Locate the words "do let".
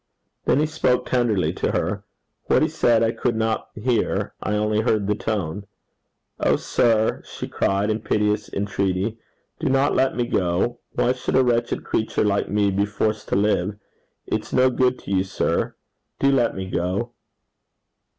9.59-10.15, 16.17-16.55